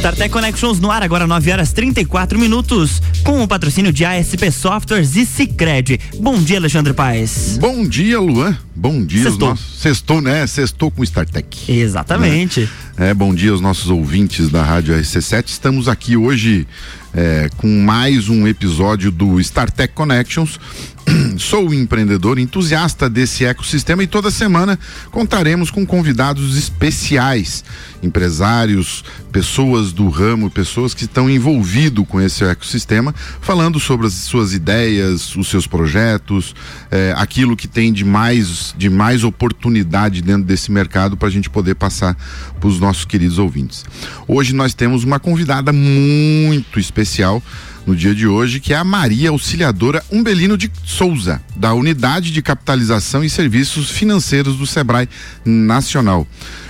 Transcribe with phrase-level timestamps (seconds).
[0.00, 5.14] StarTech Connections no ar, agora 9 horas 34 minutos, com o patrocínio de ASP Softwares
[5.14, 6.00] e Cicred.
[6.18, 7.58] Bom dia, Alexandre Paes.
[7.60, 8.56] Bom dia, Luan.
[8.74, 9.24] Bom dia.
[9.24, 9.50] Sextou.
[9.50, 9.78] Nossos...
[9.78, 10.46] Sextou, né?
[10.46, 11.70] Sextou com StarTech.
[11.70, 12.66] Exatamente.
[12.96, 15.48] É, bom dia aos nossos ouvintes da Rádio RC7.
[15.48, 16.66] Estamos aqui hoje
[17.12, 20.58] é, com mais um episódio do StarTech Connections.
[21.38, 24.78] Sou empreendedor entusiasta desse ecossistema e toda semana
[25.10, 27.64] contaremos com convidados especiais,
[28.02, 34.52] empresários, pessoas do ramo, pessoas que estão envolvidos com esse ecossistema, falando sobre as suas
[34.52, 36.54] ideias, os seus projetos,
[36.90, 41.50] é, aquilo que tem de mais, de mais oportunidade dentro desse mercado para a gente
[41.50, 42.16] poder passar
[42.58, 43.84] para os nossos queridos ouvintes.
[44.26, 47.42] Hoje nós temos uma convidada muito especial
[47.90, 52.40] no dia de hoje, que é a Maria Auxiliadora Umbelino de Souza, da Unidade de
[52.40, 55.08] Capitalização e Serviços Financeiros do Sebrae
[55.44, 56.24] Nacional.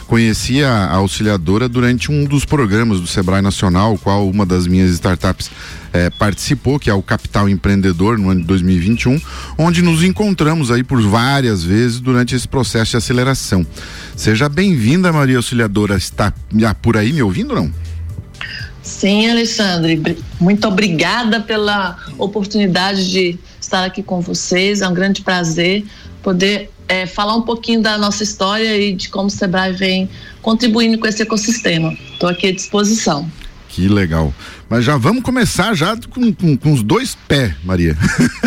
[0.06, 5.50] Conheci a auxiliadora durante um dos programas do Sebrae Nacional, qual uma das minhas startups
[5.92, 9.20] eh, participou, que é o Capital Empreendedor, no ano de 2021,
[9.58, 13.64] onde nos encontramos aí por várias vezes durante esse processo de aceleração.
[14.16, 15.98] Seja bem-vinda, Maria Auxiliadora.
[15.98, 16.32] Está
[16.80, 17.90] por aí me ouvindo ou não?
[18.90, 24.82] Sim, Alexandre, muito obrigada pela oportunidade de estar aqui com vocês.
[24.82, 25.84] É um grande prazer
[26.22, 30.10] poder é, falar um pouquinho da nossa história e de como o Sebrae vem
[30.42, 31.96] contribuindo com esse ecossistema.
[32.12, 33.30] Estou aqui à disposição.
[33.70, 34.34] Que legal.
[34.68, 37.96] Mas já vamos começar já com, com, com os dois pés, Maria.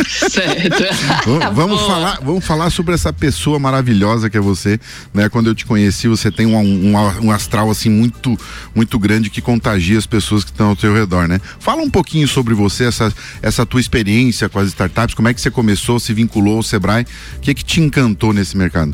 [0.05, 0.83] Certo.
[1.25, 4.77] vamos, vamos falar, vamos falar sobre essa pessoa maravilhosa que é você,
[5.13, 5.29] né?
[5.29, 6.93] Quando eu te conheci, você tem um, um,
[7.25, 8.37] um astral assim muito,
[8.75, 11.39] muito grande que contagia as pessoas que estão ao seu redor, né?
[11.57, 15.39] Fala um pouquinho sobre você, essa, essa tua experiência com as startups, como é que
[15.39, 17.05] você começou, se vinculou ao Sebrae,
[17.37, 18.93] o que que te encantou nesse mercado?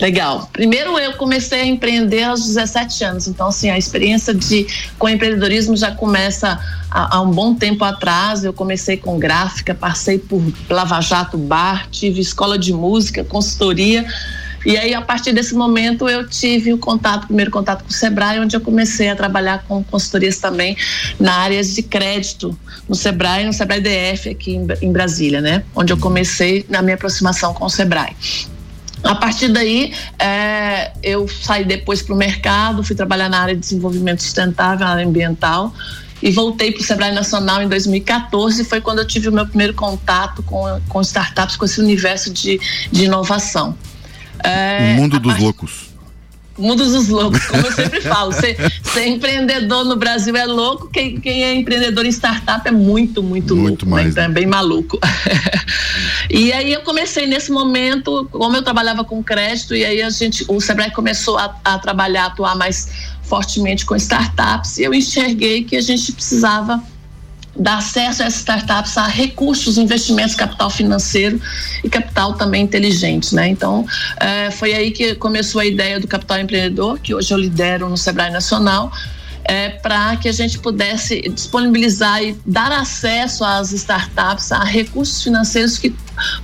[0.00, 0.48] Legal.
[0.52, 4.66] Primeiro eu comecei a empreender aos 17 anos, então assim, a experiência de
[4.98, 6.58] com empreendedorismo já começa
[6.90, 8.44] há, há um bom tempo atrás.
[8.44, 14.04] Eu comecei com gráfica, passei por Lava Jato Bar, tive escola de música, consultoria.
[14.64, 17.92] E aí, a partir desse momento, eu tive o contato, o primeiro contato com o
[17.92, 20.74] Sebrae, onde eu comecei a trabalhar com consultorias também
[21.20, 25.64] na área de crédito, no Sebrae, no Sebrae DF, aqui em, Brasília, né?
[25.74, 28.16] Onde eu comecei na minha aproximação com o Sebrae.
[29.04, 33.60] A partir daí, é, eu saí depois para o mercado, fui trabalhar na área de
[33.60, 35.74] desenvolvimento sustentável, na área ambiental,
[36.22, 38.64] e voltei para o Sebrae Nacional em 2014.
[38.64, 42.58] Foi quando eu tive o meu primeiro contato com, com startups, com esse universo de,
[42.90, 43.76] de inovação.
[44.42, 45.42] É, o mundo dos part...
[45.42, 45.93] loucos
[46.56, 48.32] mundo dos loucos, como eu sempre falo.
[48.32, 53.22] Ser, ser, empreendedor no Brasil é louco, quem, quem, é empreendedor em startup é muito,
[53.22, 53.88] muito, muito louco.
[53.88, 54.10] Mais, né?
[54.10, 54.98] Então é bem maluco.
[56.30, 60.44] e aí eu comecei nesse momento, como eu trabalhava com crédito, e aí a gente,
[60.48, 62.88] o Sebrae começou a, a trabalhar, a atuar mais
[63.22, 66.82] fortemente com startups, e eu enxerguei que a gente precisava
[67.56, 71.40] dar acesso a essas startups a recursos, investimentos, capital financeiro
[71.82, 73.48] e capital também inteligente, né?
[73.48, 73.86] Então,
[74.20, 77.96] é, foi aí que começou a ideia do Capital Empreendedor, que hoje eu lidero no
[77.96, 78.92] Sebrae Nacional,
[79.44, 85.76] é, para que a gente pudesse disponibilizar e dar acesso às startups a recursos financeiros
[85.76, 85.94] que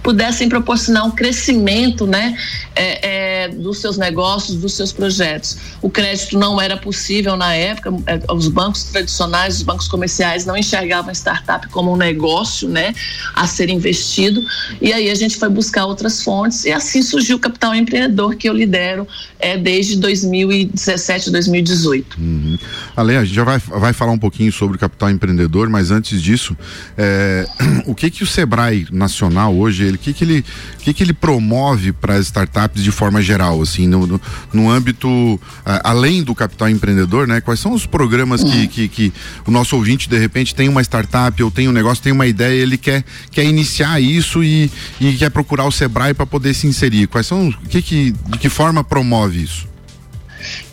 [0.02, 2.36] pudessem proporcionar um crescimento né,
[2.74, 3.08] é,
[3.48, 5.56] dos seus negócios, dos seus projetos.
[5.82, 10.56] O crédito não era possível na época, é, os bancos tradicionais, os bancos comerciais não
[10.56, 12.94] enxergavam startup como um negócio né,
[13.34, 14.44] a ser investido,
[14.80, 18.48] e aí a gente foi buscar outras fontes, e assim surgiu o Capital Empreendedor, que
[18.48, 19.06] eu lidero
[19.38, 22.16] é, desde 2017, 2018.
[22.18, 22.58] Uhum.
[22.96, 26.22] Ale, a gente já vai, vai falar um pouquinho sobre o Capital Empreendedor, mas antes
[26.22, 26.56] disso,
[26.96, 27.46] é,
[27.86, 30.44] o que que o Sebrae Nacional hoje, ele que que ele
[30.78, 34.20] que que ele promove para as startups de forma geral, assim, no, no,
[34.52, 35.40] no âmbito uh,
[35.84, 37.40] além do capital empreendedor, né?
[37.40, 39.12] Quais são os programas que, que, que,
[39.46, 42.60] o nosso ouvinte de repente tem uma startup ou tem um negócio, tem uma ideia,
[42.60, 44.70] ele quer quer iniciar isso e,
[45.00, 47.06] e quer procurar o Sebrae para poder se inserir.
[47.06, 49.69] Quais são que que de que forma promove isso?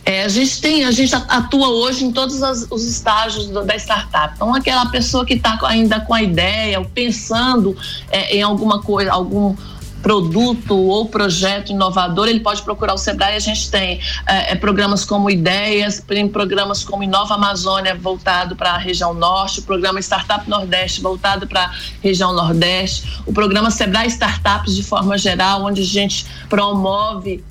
[0.08, 3.76] É, a gente tem, a gente atua hoje em todos as, os estágios do, da
[3.76, 4.36] startup.
[4.36, 7.76] Então, aquela pessoa que está ainda com a ideia, ou pensando
[8.10, 9.54] é, em alguma coisa, algum
[10.02, 13.36] produto ou projeto inovador, ele pode procurar o Sebrae.
[13.36, 18.76] A gente tem é, é programas como Ideias, tem programas como Inova Amazônia, voltado para
[18.76, 21.72] a região norte, o programa Startup Nordeste, voltado para a
[22.02, 27.44] região nordeste, o programa Sebrae Startups, de forma geral, onde a gente promove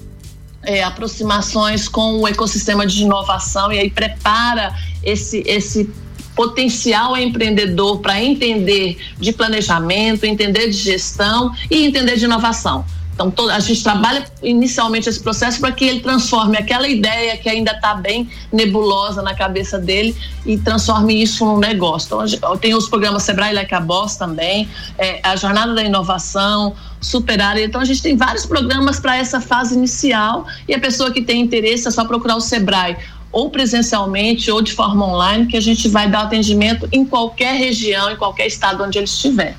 [0.66, 5.88] é, aproximações com o ecossistema de inovação e aí prepara esse, esse
[6.34, 12.84] potencial empreendedor para entender de planejamento, entender de gestão e entender de inovação.
[13.16, 17.48] Então, todo, a gente trabalha inicialmente esse processo para que ele transforme aquela ideia que
[17.48, 20.14] ainda está bem nebulosa na cabeça dele
[20.44, 22.22] e transforme isso num negócio.
[22.34, 24.68] Então, tem os programas Sebrae Like a Boss também,
[24.98, 27.58] é, a Jornada da Inovação, Superar.
[27.58, 31.40] Então, a gente tem vários programas para essa fase inicial e a pessoa que tem
[31.40, 32.98] interesse é só procurar o Sebrae
[33.32, 38.10] ou presencialmente ou de forma online, que a gente vai dar atendimento em qualquer região,
[38.10, 39.56] em qualquer estado onde ele estiver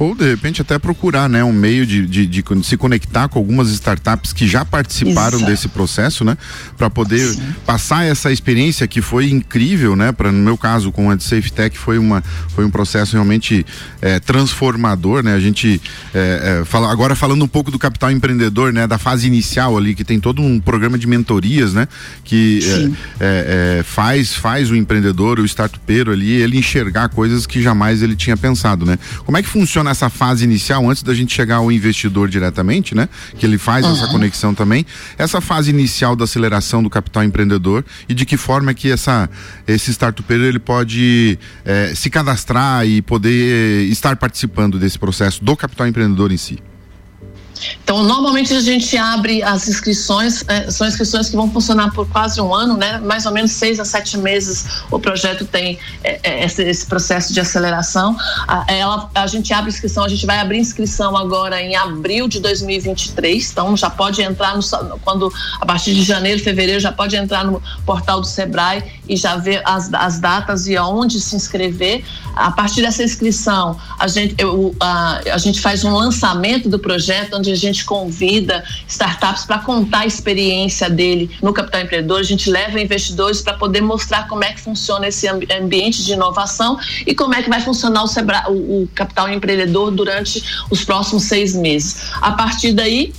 [0.00, 3.68] ou de repente até procurar né, um meio de, de, de se conectar com algumas
[3.68, 5.50] startups que já participaram Exato.
[5.50, 6.38] desse processo, né?
[6.78, 7.42] Para poder Sim.
[7.66, 10.10] passar essa experiência que foi incrível, né?
[10.10, 13.66] Para no meu caso com a de Safe Tech foi, uma, foi um processo realmente
[14.00, 15.34] é, transformador, né?
[15.34, 15.78] A gente
[16.14, 18.86] é, é, fala, agora falando um pouco do capital empreendedor, né?
[18.86, 21.86] Da fase inicial ali, que tem todo um programa de mentorias, né?
[22.24, 22.90] Que
[23.84, 28.86] faz, faz o empreendedor, o startupeiro ali, ele enxergar coisas que jamais ele tinha pensado,
[28.86, 28.98] né?
[29.26, 33.08] Como é que funciona nessa fase inicial, antes da gente chegar ao investidor diretamente, né?
[33.36, 33.92] Que ele faz uhum.
[33.92, 34.86] essa conexão também.
[35.18, 39.28] Essa fase inicial da aceleração do capital empreendedor e de que forma que essa,
[39.66, 45.86] esse startupeiro ele pode é, se cadastrar e poder estar participando desse processo do capital
[45.86, 46.69] empreendedor em si.
[47.82, 52.40] Então, normalmente a gente abre as inscrições, é, são inscrições que vão funcionar por quase
[52.40, 52.98] um ano, né?
[52.98, 57.32] Mais ou menos seis a sete meses o projeto tem é, é, esse, esse, processo
[57.32, 58.16] de aceleração.
[58.46, 62.40] A, ela, a gente abre inscrição, a gente vai abrir inscrição agora em abril de
[62.40, 64.62] 2023, então já pode entrar no,
[65.00, 69.36] quando a partir de janeiro, fevereiro, já pode entrar no portal do Sebrae e já
[69.36, 72.04] ver as, as datas e aonde se inscrever.
[72.34, 77.36] A partir dessa inscrição, a gente, eu, a, a gente faz um lançamento do projeto
[77.36, 82.20] onde a gente convida startups para contar a experiência dele no Capital Empreendedor.
[82.20, 86.78] A gente leva investidores para poder mostrar como é que funciona esse ambiente de inovação
[87.06, 91.24] e como é que vai funcionar o, Sebra, o, o Capital Empreendedor durante os próximos
[91.24, 92.10] seis meses.
[92.20, 93.12] A partir daí,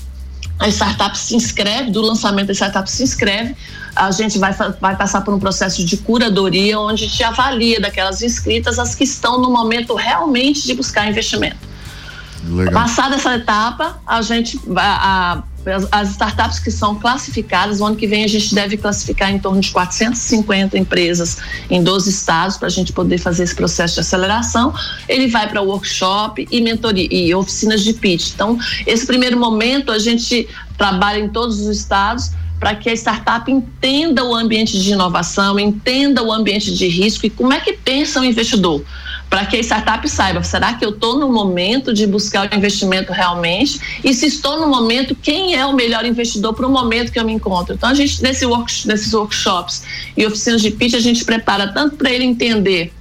[0.60, 3.56] a startup se inscreve, do lançamento da startup se inscreve,
[3.96, 8.22] a gente vai, vai passar por um processo de curadoria, onde a gente avalia daquelas
[8.22, 11.71] inscritas as que estão no momento realmente de buscar investimento.
[12.44, 12.74] Legal.
[12.74, 15.44] Passada essa etapa, a gente a,
[15.92, 19.62] as startups que são classificadas, o ano que vem a gente deve classificar em torno
[19.62, 21.38] de 450 empresas
[21.70, 24.74] em 12 estados para a gente poder fazer esse processo de aceleração.
[25.08, 28.32] Ele vai para workshop e mentoria e oficinas de pitch.
[28.34, 28.58] Então,
[28.88, 30.48] esse primeiro momento a gente
[30.78, 36.24] trabalha em todos os estados para que a startup entenda o ambiente de inovação, entenda
[36.24, 38.84] o ambiente de risco e como é que pensa o investidor
[39.32, 43.14] para que a startup saiba, será que eu estou no momento de buscar o investimento
[43.14, 43.80] realmente?
[44.04, 47.24] E se estou no momento, quem é o melhor investidor para o momento que eu
[47.24, 47.74] me encontro?
[47.74, 49.84] Então, a gente, nesse work, nesses workshops
[50.18, 52.94] e oficinas de pitch, a gente prepara tanto para ele entender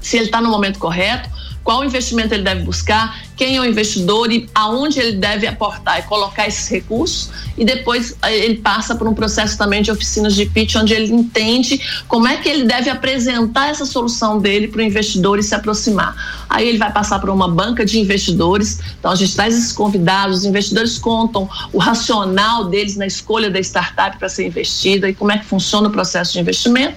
[0.00, 1.28] se ele está no momento correto,
[1.62, 6.02] qual investimento ele deve buscar, quem é o investidor e aonde ele deve aportar e
[6.02, 7.30] colocar esses recursos.
[7.56, 11.12] E depois eh, ele passa por um processo também de oficinas de pitch, onde ele
[11.12, 15.54] entende como é que ele deve apresentar essa solução dele para o investidor e se
[15.54, 16.44] aproximar.
[16.48, 18.80] Aí ele vai passar por uma banca de investidores.
[18.98, 23.60] Então a gente traz esses convidados, os investidores contam o racional deles na escolha da
[23.60, 26.96] startup para ser investida e como é que funciona o processo de investimento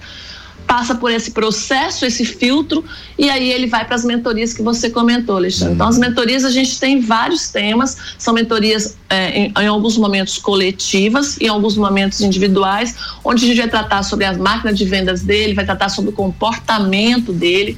[0.68, 2.84] passa por esse processo, esse filtro,
[3.18, 5.76] e aí ele vai para as mentorias que você comentou, Alexandre.
[5.76, 10.38] Então, as mentorias a gente tem vários temas, são mentorias é, em, em, alguns momentos
[10.38, 15.22] coletivas, em alguns momentos individuais, onde a gente vai tratar sobre as máquinas de vendas
[15.22, 17.78] dele, vai tratar sobre o comportamento dele,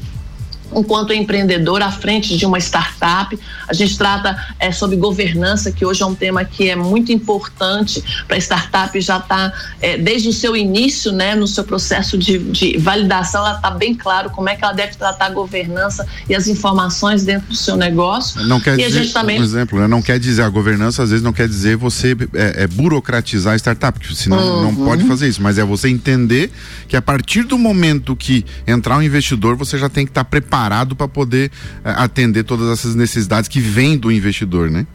[0.75, 3.37] enquanto empreendedor à frente de uma startup.
[3.67, 8.03] A gente trata é, sobre governança, que hoje é um tema que é muito importante
[8.27, 12.37] para a startup já está é, desde o seu início, né, no seu processo de,
[12.37, 16.35] de validação, ela está bem claro como é que ela deve tratar a governança e
[16.35, 18.43] as informações dentro do seu negócio.
[18.43, 19.39] Não quer e dizer, a gente também...
[19.39, 22.63] um exemplo, né, não quer dizer a governança, às vezes não quer dizer você é,
[22.63, 24.63] é burocratizar a startup, porque senão uhum.
[24.63, 26.51] não pode fazer isso, mas é você entender
[26.87, 30.29] que a partir do momento que entrar um investidor, você já tem que estar tá
[30.29, 31.51] preparado preparado para poder
[31.85, 34.87] uh, atender todas essas necessidades que vêm do investidor, né?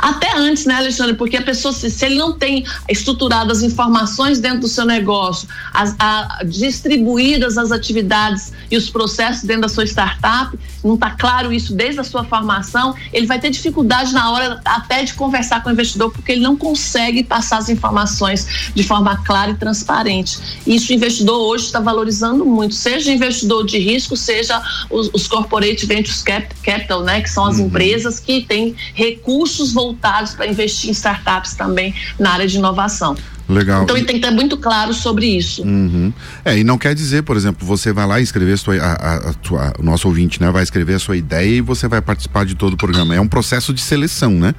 [0.00, 1.14] Até antes, né, Alexandre?
[1.14, 5.48] Porque a pessoa, se, se ele não tem estruturado as informações dentro do seu negócio,
[5.72, 11.52] as, a, distribuídas as atividades e os processos dentro da sua startup, não está claro
[11.52, 15.68] isso desde a sua formação, ele vai ter dificuldade na hora até de conversar com
[15.68, 20.38] o investidor, porque ele não consegue passar as informações de forma clara e transparente.
[20.66, 25.84] Isso o investidor hoje está valorizando muito, seja investidor de risco, seja os, os corporate
[25.86, 27.66] ventures capital, né, que são as uhum.
[27.66, 33.16] empresas que têm recursos voltados para investir em startups também na área de inovação.
[33.48, 33.84] Legal.
[33.84, 35.62] Então ele tem que estar muito claro sobre isso.
[35.62, 36.12] Uhum.
[36.44, 39.72] É, e não quer dizer, por exemplo, você vai lá escrever sua, a, a, a,
[39.78, 42.72] o nosso ouvinte, né, vai escrever a sua ideia e você vai participar de todo
[42.72, 43.14] o programa.
[43.14, 44.54] É um processo de seleção, né?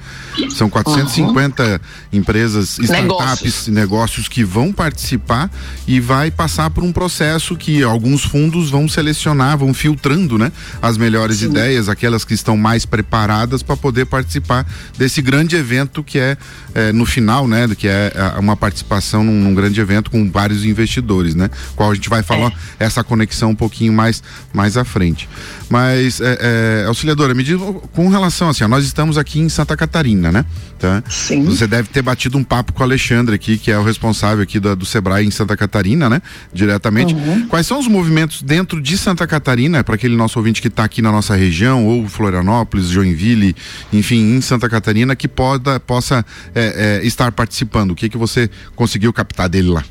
[0.50, 1.80] São 450 uhum.
[2.14, 3.68] empresas, startups, negócios.
[3.68, 5.52] negócios que vão participar
[5.86, 10.52] e vai passar por um processo que alguns fundos vão selecionar, vão filtrando, né,
[10.82, 11.48] as melhores Sim.
[11.48, 14.66] ideias, aquelas que estão mais preparadas para poder participar
[14.98, 16.38] desse grande evento que é,
[16.74, 18.77] é no final, né, que é, é uma participação
[19.24, 21.50] num, num, grande evento com vários investidores, né?
[21.76, 22.86] Qual a gente vai falar é.
[22.86, 24.22] essa conexão um pouquinho mais
[24.54, 25.28] mais à frente.
[25.70, 26.38] Mas, é,
[26.84, 27.60] é, auxiliadora, me diz
[27.94, 30.46] com relação assim, ó, nós estamos aqui em Santa Catarina, né?
[30.80, 31.04] Tá?
[31.10, 31.44] Sim.
[31.46, 34.60] Você deve ter batido um papo com o Alexandre aqui, que é o responsável aqui
[34.60, 36.22] do, do Sebrae em Santa Catarina, né?
[36.54, 37.14] Diretamente.
[37.14, 37.48] Uhum.
[37.48, 41.02] Quais são os movimentos dentro de Santa Catarina, para aquele nosso ouvinte que está aqui
[41.02, 43.56] na nossa região, ou Florianópolis, Joinville,
[43.92, 47.92] enfim, em Santa Catarina, que poda, possa é, é, estar participando?
[47.92, 49.84] O que que você conseguiu captar dele lá?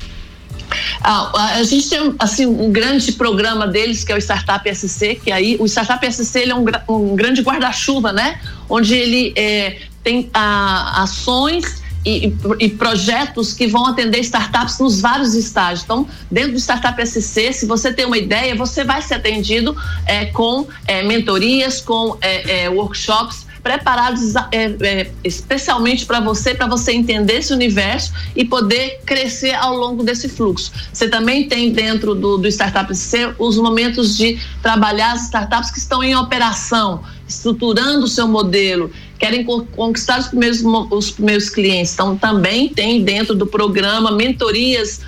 [1.01, 5.31] Ah, a gente tem assim um grande programa deles que é o Startup SC, que
[5.31, 8.39] aí o Startup SC ele é um, um grande guarda-chuva, né?
[8.69, 15.35] Onde ele é, tem ah, ações e, e, projetos que vão atender startups nos vários
[15.35, 15.83] estágios.
[15.83, 20.25] Então, dentro do Startup SC, se você tem uma ideia, você vai ser atendido é,
[20.27, 26.93] com é, mentorias, com é, é workshops preparados é, é, especialmente para você, para você
[26.93, 30.71] entender esse universo e poder crescer ao longo desse fluxo.
[30.93, 35.79] Você também tem dentro do, do Startup C os momentos de trabalhar as startups que
[35.79, 41.93] estão em operação, estruturando o seu modelo, querem conquistar os primeiros, os primeiros clientes.
[41.93, 45.01] Então, também tem dentro do programa mentorias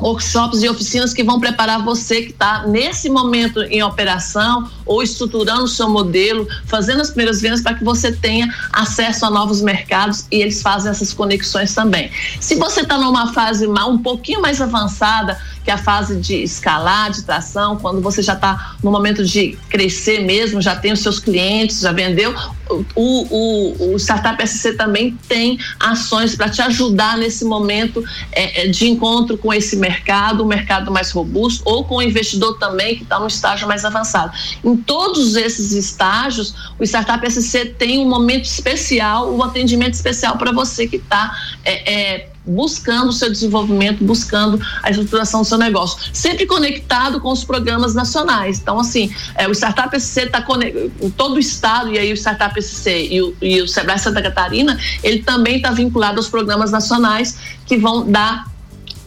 [0.00, 5.64] workshops e oficinas que vão preparar você que está nesse momento em operação ou estruturando
[5.64, 10.26] o seu modelo, fazendo as primeiras vendas para que você tenha acesso a novos mercados
[10.30, 12.10] e eles fazem essas conexões também.
[12.40, 17.10] Se você está numa fase um pouquinho mais avançada, que é a fase de escalar,
[17.10, 21.18] de tração, quando você já está no momento de crescer mesmo, já tem os seus
[21.18, 22.34] clientes, já vendeu,
[22.68, 28.68] o, o, o Startup SC também tem ações para te ajudar nesse momento é, é,
[28.68, 33.02] de encontro com esse mercado, um mercado mais robusto, ou com o investidor também que
[33.02, 34.32] está no estágio mais avançado.
[34.64, 40.52] Em todos esses estágios, o Startup SC tem um momento especial, um atendimento especial para
[40.52, 45.98] você que está é, é, buscando o seu desenvolvimento, buscando a estruturação do seu negócio,
[46.12, 48.58] sempre conectado com os programas nacionais.
[48.60, 50.44] Então, assim, é, o Startup SC está
[51.16, 54.78] todo o estado, e aí o Startup SC e o, e o Sebrae Santa Catarina,
[55.02, 58.50] ele também está vinculado aos programas nacionais que vão dar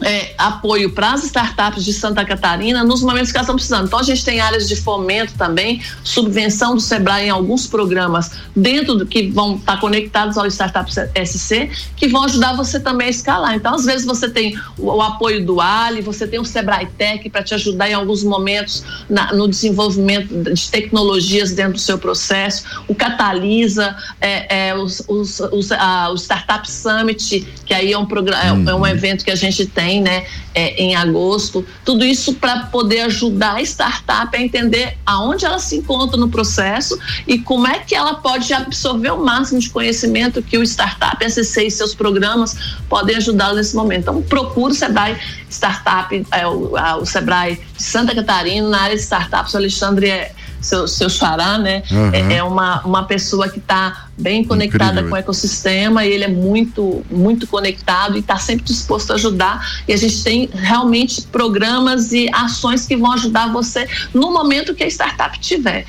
[0.00, 3.86] é, apoio para as startups de Santa Catarina nos momentos que elas estão precisando.
[3.86, 8.94] Então, a gente tem áreas de fomento também, subvenção do Sebrae em alguns programas dentro
[8.94, 13.54] do que vão estar conectados ao Startup SC, que vão ajudar você também a escalar.
[13.54, 17.28] Então, às vezes, você tem o, o apoio do Ali, você tem o Sebrae Tech
[17.30, 22.64] para te ajudar em alguns momentos na, no desenvolvimento de tecnologias dentro do seu processo,
[22.88, 28.06] o Catalisa, é, é, os, os, os, a, o Startup Summit, que aí é um,
[28.06, 28.86] programa, é, é um uhum.
[28.86, 30.24] evento que a gente tem tem, né,
[30.54, 31.66] é, em agosto.
[31.84, 36.98] Tudo isso para poder ajudar a startup a entender aonde ela se encontra no processo
[37.26, 41.66] e como é que ela pode absorver o máximo de conhecimento que o startup SC
[41.66, 42.56] e seus programas
[42.88, 44.02] podem ajudá-la nesse momento.
[44.02, 45.16] Então, procure o Sebrae
[45.50, 50.08] Startup, é, o, a, o Sebrae de Santa Catarina, na área de startups, o Alexandre
[50.08, 50.32] é
[50.64, 51.82] seu, seu xará, né?
[51.90, 52.10] Uhum.
[52.12, 55.10] É, é, uma, uma pessoa que está bem conectada Incrível.
[55.10, 59.82] com o ecossistema e ele é muito, muito conectado e está sempre disposto a ajudar.
[59.86, 64.82] E a gente tem realmente programas e ações que vão ajudar você no momento que
[64.82, 65.84] a startup tiver.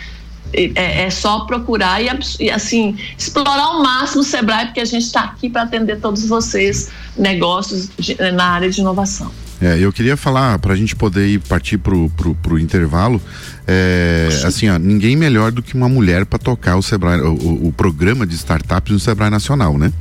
[0.54, 2.08] É, é, só procurar e,
[2.40, 6.26] e, assim explorar ao máximo o Sebrae, porque a gente está aqui para atender todos
[6.28, 9.32] vocês, negócios de, na área de inovação.
[9.62, 13.22] É, eu queria falar, para a gente poder ir partir pro, pro, pro intervalo,
[13.66, 17.74] é, assim, ó, ninguém melhor do que uma mulher para tocar o Sebrae, o, o,
[17.76, 19.94] programa de startups no Sebrae Nacional, né?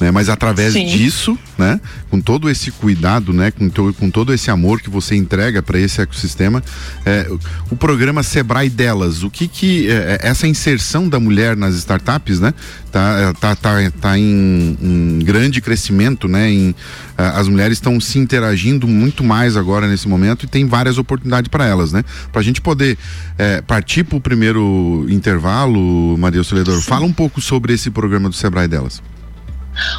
[0.00, 0.10] Né?
[0.10, 0.86] Mas através Sim.
[0.86, 1.78] disso, né?
[2.08, 3.50] Com todo esse cuidado, né?
[3.50, 6.62] Com, to, com todo esse amor que você entrega para esse ecossistema,
[7.04, 7.30] é,
[7.70, 12.40] o programa Sebrae delas, o que que é, é, essa inserção da mulher nas startups,
[12.40, 12.54] né?
[12.90, 16.50] Tá, é, tá, tá, tá em, em grande crescimento, né?
[16.50, 16.74] Em,
[17.18, 21.48] é, as mulheres estão se interagindo muito mais agora nesse momento e tem várias oportunidades
[21.48, 22.02] para elas, né?
[22.32, 22.96] Para a gente poder
[23.36, 28.34] é, partir para o primeiro intervalo, Maria Soledor, fala um pouco sobre esse programa do
[28.34, 29.02] Sebrae delas.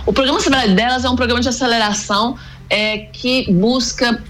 [0.05, 2.37] O programa Sebrae Delas é um programa de aceleração
[2.69, 4.21] é, que busca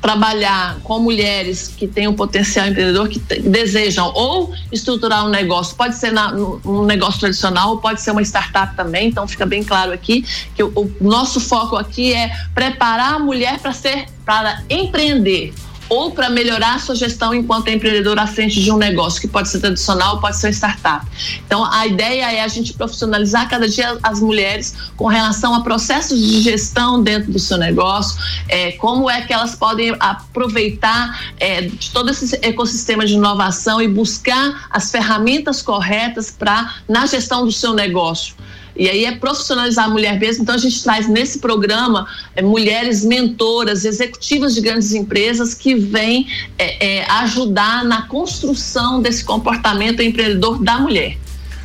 [0.00, 5.96] trabalhar com mulheres que têm um potencial empreendedor, que desejam ou estruturar um negócio, pode
[5.96, 10.24] ser na, um negócio tradicional, pode ser uma startup também, então fica bem claro aqui
[10.54, 15.52] que o, o nosso foco aqui é preparar a mulher para ser, para empreender,
[15.88, 19.48] ou para melhorar a sua gestão enquanto empreendedor à frente de um negócio, que pode
[19.48, 21.06] ser tradicional, pode ser startup.
[21.46, 26.18] Então, a ideia é a gente profissionalizar cada dia as mulheres com relação a processos
[26.18, 31.90] de gestão dentro do seu negócio, é, como é que elas podem aproveitar é, de
[31.90, 37.72] todo esse ecossistema de inovação e buscar as ferramentas corretas para na gestão do seu
[37.72, 38.34] negócio.
[38.76, 40.42] E aí é profissionalizar a mulher mesmo.
[40.42, 46.26] Então a gente traz nesse programa é, mulheres mentoras, executivas de grandes empresas que vêm
[46.58, 51.16] é, é, ajudar na construção desse comportamento empreendedor da mulher.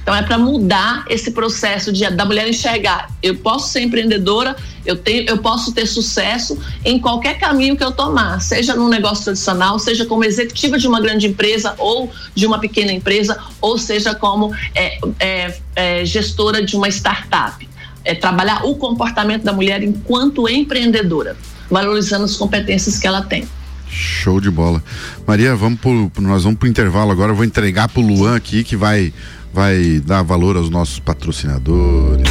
[0.01, 3.09] Então é para mudar esse processo de, da mulher enxergar.
[3.21, 4.55] Eu posso ser empreendedora,
[4.85, 9.25] eu, tenho, eu posso ter sucesso em qualquer caminho que eu tomar, seja num negócio
[9.25, 14.15] tradicional, seja como executiva de uma grande empresa ou de uma pequena empresa, ou seja
[14.15, 17.69] como é, é, é, gestora de uma startup.
[18.03, 21.37] É trabalhar o comportamento da mulher enquanto empreendedora,
[21.69, 23.47] valorizando as competências que ela tem.
[23.87, 24.81] Show de bola.
[25.27, 27.31] Maria, vamos pro, nós vamos para o intervalo agora.
[27.31, 29.13] Eu vou entregar para o Luan aqui que vai
[29.53, 32.27] vai dar valor aos nossos patrocinadores.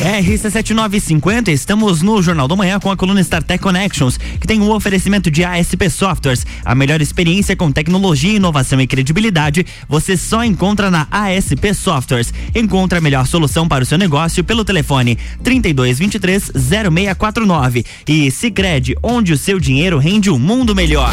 [0.00, 5.30] RC7950, estamos no Jornal da Manhã com a coluna StarTech Connections, que tem um oferecimento
[5.30, 6.46] de ASP Softwares.
[6.64, 12.32] A melhor experiência com tecnologia, inovação e credibilidade, você só encontra na ASP Softwares.
[12.54, 17.84] Encontre a melhor solução para o seu negócio pelo telefone 3223 0649.
[18.08, 21.12] E Sicredi, onde o seu dinheiro rende um mundo melhor.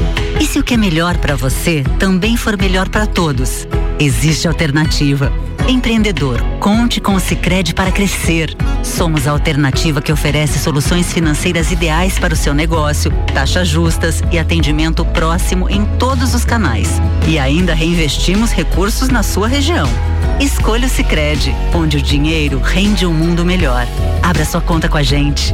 [0.41, 3.67] E se o que é melhor para você também for melhor para todos?
[3.99, 5.31] Existe alternativa.
[5.67, 8.57] Empreendedor, conte com o Sicredi para crescer.
[8.83, 14.39] Somos a alternativa que oferece soluções financeiras ideais para o seu negócio, taxas justas e
[14.39, 16.89] atendimento próximo em todos os canais.
[17.27, 19.87] E ainda reinvestimos recursos na sua região.
[20.39, 23.85] Escolha o Sicredi, onde o dinheiro rende um mundo melhor.
[24.23, 25.53] Abra sua conta com a gente.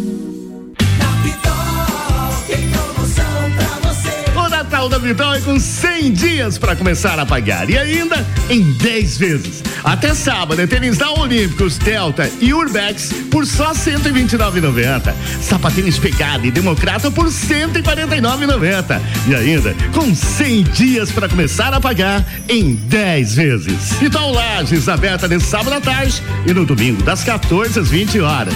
[4.81, 9.17] Natal da Vitão é com 100 dias para começar a pagar e ainda em 10
[9.17, 9.63] vezes.
[9.83, 15.13] Até sábado, tênis da Olímpicos, Delta e Urbex por só 129,90.
[15.39, 18.99] Sapatênis Pegada e Democrata por 149,90.
[19.27, 24.01] E ainda com 100 dias para começar a pagar em 10 vezes.
[24.01, 28.55] Então Lages aberta nesse sábado à tarde e no domingo das 14 às 20 horas.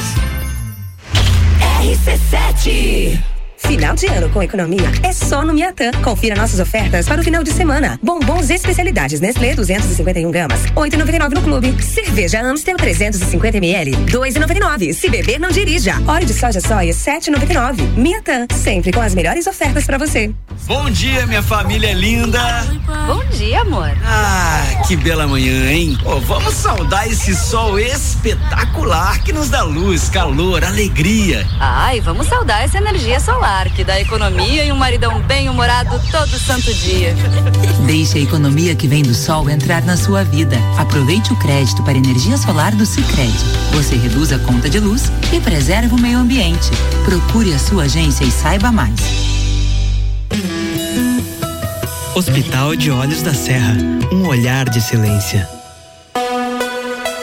[1.84, 5.92] RC7 Final de ano com economia é só no Miatã.
[6.04, 8.00] Confira nossas ofertas para o final de semana.
[8.02, 11.84] Bombons especialidades Nestlé 251 gramas, 8,99 no clube.
[11.84, 14.94] Cerveja Amstel 350 ml, 2,99.
[14.94, 15.96] Se beber não dirija.
[16.08, 17.82] Óleo de soja soia 7,99.
[17.98, 20.34] Miatã, sempre com as melhores ofertas para você.
[20.68, 22.66] Bom dia, minha família linda.
[23.08, 23.92] Bom dia, amor.
[24.04, 25.98] Ah, que bela manhã, hein?
[26.06, 31.46] Oh, vamos saudar esse sol espetacular que nos dá luz, calor, alegria.
[31.60, 33.45] Ai, vamos saudar essa energia solar
[33.76, 37.16] que dá economia e um maridão bem-humorado todo santo dia.
[37.86, 40.58] Deixe a economia que vem do sol entrar na sua vida.
[40.80, 43.38] Aproveite o crédito para energia solar do Sicredi.
[43.74, 46.72] Você reduz a conta de luz e preserva o meio ambiente.
[47.04, 49.00] Procure a sua agência e saiba mais.
[52.16, 53.76] Hospital de Olhos da Serra,
[54.12, 55.48] um olhar de excelência.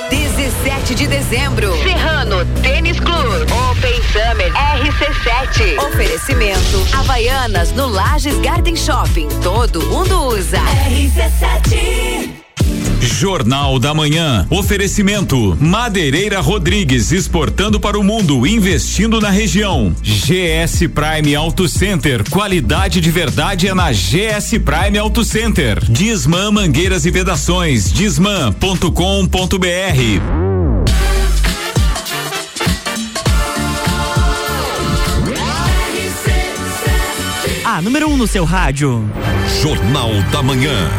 [0.09, 1.73] 17 de dezembro.
[1.83, 3.62] Serrano Tênis Club.
[3.83, 5.77] Open Summer RC7.
[5.89, 6.87] Oferecimento.
[6.93, 9.27] Havaianas no Lages Garden Shopping.
[9.43, 10.61] Todo mundo usa.
[10.89, 12.31] RC7.
[13.01, 14.47] Jornal da Manhã.
[14.51, 15.59] Oferecimento.
[15.61, 19.93] Madeireira Rodrigues exportando para o mundo, investindo na região.
[20.01, 22.23] GS Prime Auto Center.
[22.31, 25.83] Qualidade de verdade é na GS Prime Auto Center.
[25.91, 27.93] Disman Mangueiras e Vedações.
[27.93, 30.52] Disman.com.br.
[37.73, 39.03] A número 1 um no seu rádio.
[39.63, 40.91] Jornal da Manhã.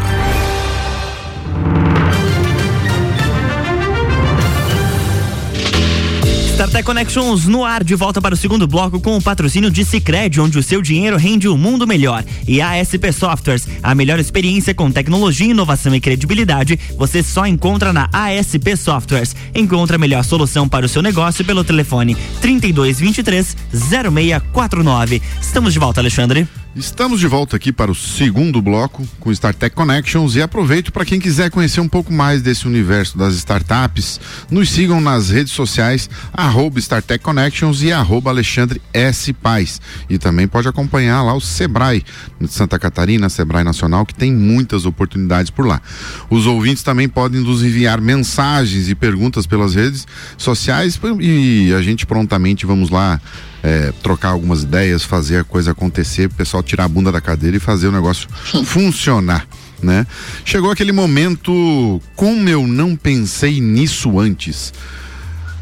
[6.52, 10.40] StarTech Connections no ar, de volta para o segundo bloco com o patrocínio de Cicred,
[10.40, 12.24] onde o seu dinheiro rende um mundo melhor.
[12.44, 18.08] E ASP Softwares, a melhor experiência com tecnologia, inovação e credibilidade, você só encontra na
[18.12, 19.36] ASP Softwares.
[19.54, 25.22] Encontre a melhor solução para o seu negócio pelo telefone 3223 0649.
[25.40, 26.48] Estamos de volta, Alexandre.
[26.76, 31.20] Estamos de volta aqui para o segundo bloco com StarTech Connections e aproveito para quem
[31.20, 36.80] quiser conhecer um pouco mais desse universo das startups, nos sigam nas redes sociais, arroba
[36.80, 39.32] StarTech Connections e arroba Alexandre S.
[39.32, 39.80] Paz.
[40.10, 42.02] E também pode acompanhar lá o Sebrae
[42.40, 45.80] de Santa Catarina, Sebrae Nacional, que tem muitas oportunidades por lá.
[46.28, 52.04] Os ouvintes também podem nos enviar mensagens e perguntas pelas redes sociais e a gente
[52.04, 53.20] prontamente vamos lá
[53.64, 57.56] é, trocar algumas ideias, fazer a coisa acontecer, o pessoal tirar a bunda da cadeira
[57.56, 58.28] e fazer o negócio
[58.66, 59.48] funcionar.
[59.82, 60.06] Né?
[60.44, 64.72] Chegou aquele momento, como eu não pensei nisso antes.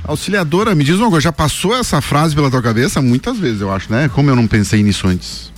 [0.05, 3.73] Auxiliadora, me diz uma coisa, já passou essa frase pela tua cabeça muitas vezes, eu
[3.73, 4.11] acho, né?
[4.13, 5.53] Como eu não pensei nisso antes.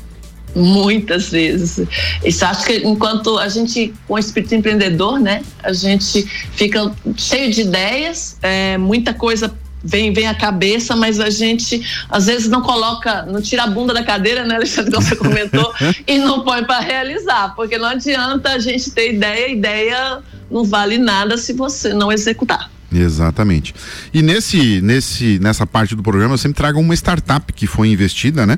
[0.54, 1.80] Muitas vezes.
[2.22, 7.50] Isso acho que enquanto a gente, com o espírito empreendedor, né, a gente fica cheio
[7.52, 9.52] de ideias, é, muita coisa
[9.85, 13.92] vem, vem a cabeça, mas a gente às vezes não coloca, não tira a bunda
[13.92, 15.73] da cadeira, né, Alexandre, como você comentou,
[16.07, 20.99] e não põe para realizar, porque não adianta a gente ter ideia, ideia não vale
[20.99, 22.70] nada se você não executar.
[22.92, 23.75] Exatamente.
[24.12, 28.47] E nesse, nesse, nessa parte do programa eu sempre trago uma startup que foi investida,
[28.47, 28.57] né?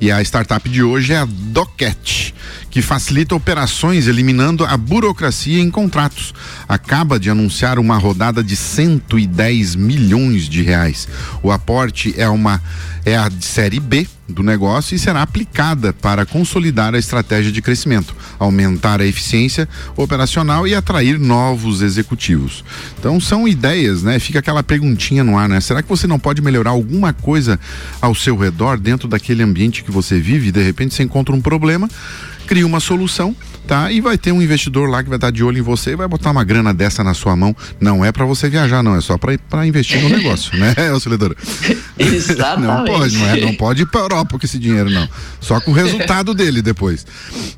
[0.00, 2.32] E a startup de hoje é a Docket,
[2.76, 6.34] que facilita operações eliminando a burocracia em contratos.
[6.68, 11.08] Acaba de anunciar uma rodada de 110 milhões de reais.
[11.42, 12.60] O aporte é uma
[13.02, 18.14] é a série B do negócio e será aplicada para consolidar a estratégia de crescimento,
[18.38, 22.62] aumentar a eficiência operacional e atrair novos executivos.
[22.98, 24.18] Então são ideias, né?
[24.18, 25.60] Fica aquela perguntinha no ar, né?
[25.60, 27.58] Será que você não pode melhorar alguma coisa
[28.02, 31.40] ao seu redor dentro daquele ambiente que você vive e de repente você encontra um
[31.40, 31.88] problema?
[32.46, 33.34] Cria uma solução,
[33.66, 33.90] tá?
[33.90, 36.08] E vai ter um investidor lá que vai estar de olho em você e vai
[36.08, 37.54] botar uma grana dessa na sua mão.
[37.80, 41.36] Não é para você viajar, não, é só para investir no negócio, né, auxiliadora?
[41.98, 42.66] Exatamente.
[42.66, 43.40] Não pode, não é?
[43.40, 45.08] Não pode ir para Europa com esse dinheiro, não.
[45.40, 47.06] Só com o resultado dele depois.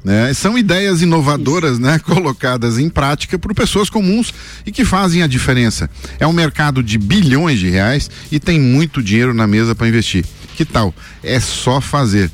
[0.05, 0.33] Né?
[0.35, 1.83] São ideias inovadoras, Isso.
[1.83, 1.98] né?
[2.05, 4.33] Colocadas em prática por pessoas comuns
[4.64, 5.90] e que fazem a diferença.
[6.18, 10.24] É um mercado de bilhões de reais e tem muito dinheiro na mesa para investir.
[10.57, 10.94] Que tal?
[11.22, 12.31] É só fazer.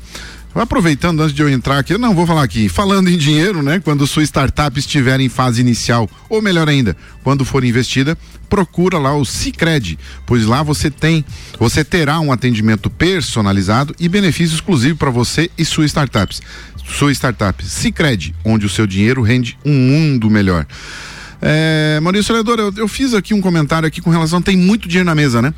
[0.55, 3.81] Aproveitando antes de eu entrar aqui, eu não vou falar aqui, falando em dinheiro, né?
[3.83, 8.17] Quando sua startup estiver em fase inicial, ou melhor ainda, quando for investida,
[8.49, 11.25] procura lá o Cicred, pois lá você tem,
[11.59, 16.33] você terá um atendimento personalizado e benefício exclusivo para você e sua startup.
[16.87, 20.65] Sua startup Cicred, onde o seu dinheiro rende um mundo melhor.
[21.41, 25.05] É, Maurício Leador, eu, eu fiz aqui um comentário aqui com relação, tem muito dinheiro
[25.05, 25.53] na mesa, né?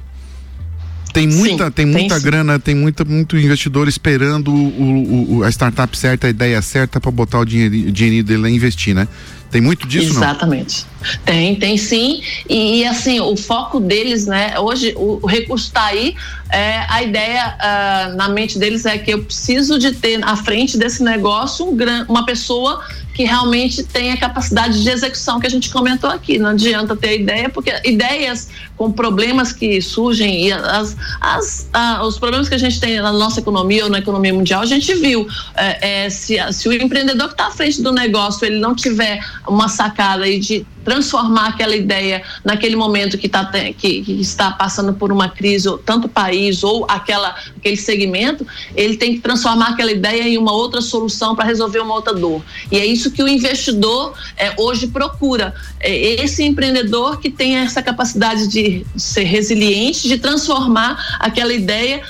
[1.14, 5.50] Tem muita, sim, tem muita tem grana, tem muita, muito investidor esperando o, o, a
[5.50, 9.08] startup certa, a ideia certa para botar o dinheiro, dinheirinho dele e investir, né?
[9.50, 10.86] Tem muito disso, Exatamente.
[11.02, 11.18] Não?
[11.24, 12.22] Tem, tem sim.
[12.50, 14.60] E, e, assim, o foco deles, né?
[14.60, 16.16] Hoje o, o recurso está aí.
[16.50, 20.78] É, a ideia uh, na mente deles é que eu preciso de ter à frente
[20.78, 21.78] desse negócio um,
[22.10, 22.84] uma pessoa
[23.18, 26.38] que realmente tem a capacidade de execução que a gente comentou aqui.
[26.38, 31.68] Não adianta ter ideia, porque ideias com problemas que surgem e as, as,
[32.04, 34.94] os problemas que a gente tem na nossa economia ou na economia mundial, a gente
[34.94, 35.28] viu.
[35.56, 39.20] É, é, se, se o empreendedor que está à frente do negócio ele não tiver
[39.48, 43.44] uma sacada aí de transformar aquela ideia naquele momento que, tá,
[43.78, 48.96] que, que, está passando por uma crise, tanto o país ou aquela, aquele segmento, ele
[48.96, 52.42] tem que transformar aquela ideia em uma outra solução para resolver uma outra dor.
[52.72, 55.54] E é isso que o investidor é, hoje procura.
[55.82, 62.02] É esse empreendedor que tem essa capacidade de ser resiliente, de transformar aquela ideia,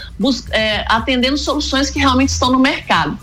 [0.52, 3.18] é, atendendo soluções que realmente estão no mercado.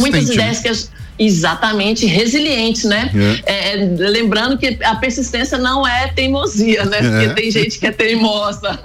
[0.00, 0.34] Muitas né?
[0.34, 0.90] ideias que as,
[1.24, 3.10] Exatamente, resilientes, né?
[3.46, 3.74] É.
[3.74, 6.98] É, lembrando que a persistência não é teimosia, né?
[6.98, 7.34] Porque é.
[7.34, 8.78] tem gente que é teimosa.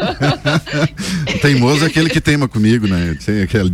[1.42, 3.18] Teimoso é aquele que teima comigo, né?
[3.44, 3.74] Aquele...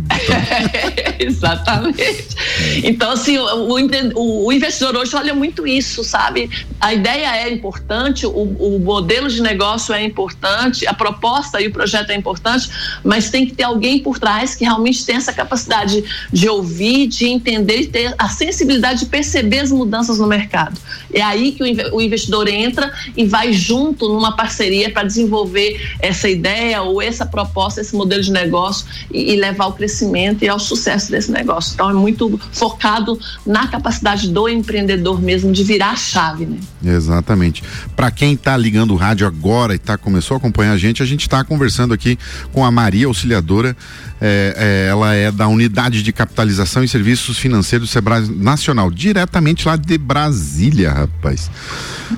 [1.18, 2.36] Exatamente.
[2.82, 6.50] Então, assim, o, o, o, investidor hoje olha muito isso, sabe?
[6.80, 11.72] A ideia é importante, o, o modelo de negócio é importante, a proposta e o
[11.72, 12.68] projeto é importante,
[13.02, 17.26] mas tem que ter alguém por trás que realmente tem essa capacidade de ouvir, de
[17.26, 20.80] entender e ter a sensibilidade de perceber as mudanças no mercado.
[21.12, 21.62] É aí que
[21.92, 27.80] o investidor entra e vai junto numa parceria para desenvolver essa ideia ou essa proposta,
[27.80, 31.74] esse modelo de negócio e, e levar ao crescimento e ao sucesso desse negócio.
[31.74, 36.58] Então é muito focado na capacidade do empreendedor mesmo de virar a chave, né?
[36.84, 37.62] Exatamente.
[37.96, 41.06] Para quem está ligando o rádio agora e tá, começou a acompanhar a gente, a
[41.06, 42.18] gente está conversando aqui
[42.52, 43.76] com a Maria Auxiliadora.
[44.20, 49.66] É, é, ela é da Unidade de Capitalização e Serviços Financeiros do Sebrae Nacional, diretamente
[49.66, 51.50] lá de Brasília, rapaz.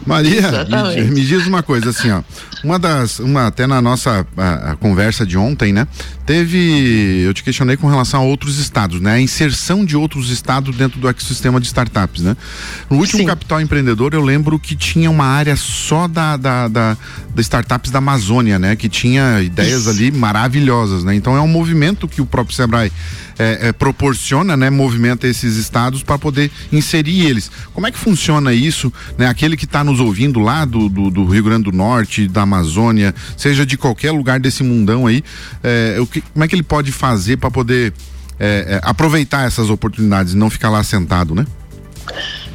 [0.04, 2.22] Maria, me, me, diz uma coisa assim, ó.
[2.64, 5.86] Uma das, uma, até na nossa a, a conversa de ontem, né?
[6.24, 9.14] Teve, eu te questionei com relação a outros estados, né?
[9.14, 12.36] A inserção de outros estados dentro do ecossistema de startups, né?
[12.90, 13.26] No último Sim.
[13.26, 16.96] Capital Empreendedor, eu lembro que tinha uma área só da, da, da,
[17.34, 18.74] da startups da Amazônia, né?
[18.74, 19.90] Que tinha ideias Isso.
[19.90, 21.14] ali maravilhosas, né?
[21.14, 22.90] Então é um movimento que o próprio Sebrae
[23.38, 24.70] é, é, proporciona, né?
[24.70, 27.50] Movimenta esses estados para poder inserir eles.
[27.72, 29.26] Como é que funciona isso, né?
[29.26, 33.14] Aquele que está nos ouvindo lá do, do, do, Rio Grande do Norte, da Amazônia,
[33.36, 35.22] seja de qualquer lugar desse mundão aí,
[35.62, 37.92] é, o que, como é que ele pode fazer para poder
[38.38, 41.46] é, aproveitar essas oportunidades e não ficar lá sentado, né?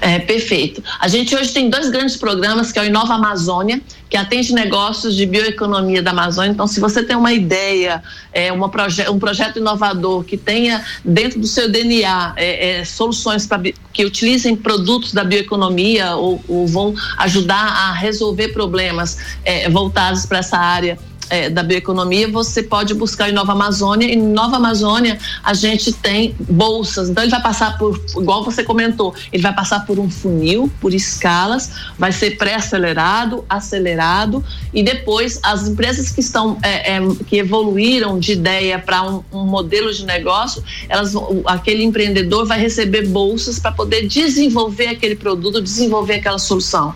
[0.04, 0.84] É, perfeito.
[1.00, 5.16] A gente hoje tem dois grandes programas, que é o Inova Amazônia, que atende negócios
[5.16, 6.50] de bioeconomia da Amazônia.
[6.50, 8.02] Então, se você tem uma ideia,
[8.34, 13.46] é, uma proje um projeto inovador que tenha dentro do seu DNA é, é, soluções
[13.46, 13.62] pra,
[13.94, 20.40] que utilizem produtos da bioeconomia ou, ou vão ajudar a resolver problemas é, voltados para
[20.40, 20.98] essa área
[21.32, 24.06] é, da bioeconomia, você pode buscar em Nova Amazônia.
[24.06, 27.10] E em Nova Amazônia a gente tem bolsas.
[27.10, 30.94] Então ele vai passar por, igual você comentou, ele vai passar por um funil, por
[30.94, 38.20] escalas, vai ser pré-acelerado, acelerado e depois as empresas que estão é, é, que evoluíram
[38.20, 41.14] de ideia para um, um, modelo de negócio, elas
[41.46, 46.94] aquele empreendedor vai receber bolsas para poder desenvolver aquele produto, desenvolver aquela solução.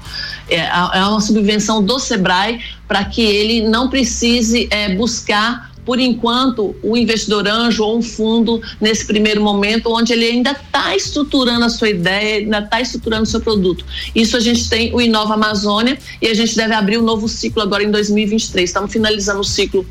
[0.49, 6.75] É, é uma subvenção do Sebrae para que ele não precise é, buscar por enquanto,
[6.81, 11.69] o investidor anjo ou um fundo nesse primeiro momento, onde ele ainda está estruturando a
[11.69, 13.85] sua ideia, ainda está estruturando o seu produto.
[14.15, 17.61] Isso a gente tem o Inova Amazônia e a gente deve abrir um novo ciclo
[17.61, 18.67] agora em 2023.
[18.67, 19.85] Estamos finalizando o ciclo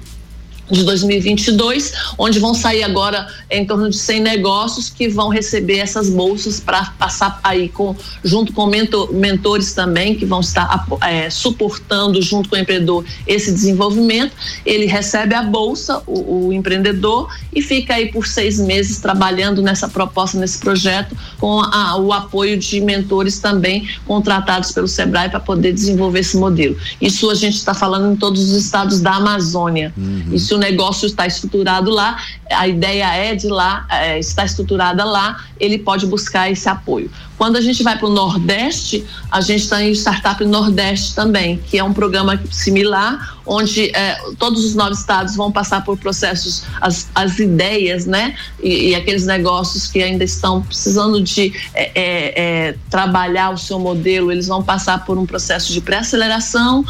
[0.70, 6.08] de 2022, onde vão sair agora em torno de 100 negócios que vão receber essas
[6.08, 12.20] bolsas para passar aí com junto com mentor, mentores também que vão estar é, suportando
[12.22, 14.32] junto com o empreendedor esse desenvolvimento.
[14.64, 19.88] Ele recebe a bolsa, o, o, empreendedor, e fica aí por seis meses trabalhando nessa
[19.88, 25.72] proposta, nesse projeto, com a, o apoio de mentores também contratados pelo Sebrae para poder
[25.72, 26.76] desenvolver esse modelo.
[27.00, 29.92] Isso a gente está falando em todos os estados da Amazônia.
[29.96, 30.24] Uhum.
[30.32, 32.16] Isso o negócio está estruturado lá,
[32.50, 37.10] a ideia é de lá, é, está estruturada lá, ele pode buscar esse apoio.
[37.36, 41.76] Quando a gente vai para o Nordeste, a gente tem o Startup Nordeste também, que
[41.76, 47.08] é um programa similar, onde é, todos os nove estados vão passar por processos, as,
[47.14, 48.36] as ideias, né?
[48.62, 53.78] E, e aqueles negócios que ainda estão precisando de é, é, é trabalhar o seu
[53.78, 56.84] modelo, eles vão passar por um processo de pré-aceleração,